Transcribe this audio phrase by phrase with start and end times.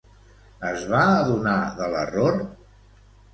[0.69, 2.41] Es va adonar de l'error?